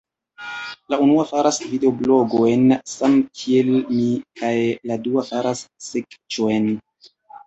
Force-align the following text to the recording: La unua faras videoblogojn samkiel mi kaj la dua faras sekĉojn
La 0.91 0.97
unua 1.01 1.25
faras 1.31 1.57
videoblogojn 1.73 2.63
samkiel 2.91 3.69
mi 3.89 4.05
kaj 4.41 4.53
la 4.93 4.97
dua 5.09 5.25
faras 5.29 5.63
sekĉojn 5.89 6.67